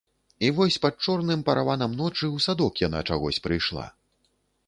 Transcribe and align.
І 0.47 0.49
вось 0.59 0.77
пад 0.85 0.95
чорным 1.07 1.43
параванам 1.49 1.93
ночы 2.01 2.25
ў 2.35 2.45
садок 2.47 2.73
яна 2.87 2.99
чагось 3.13 3.41
прыйшла. 3.49 3.85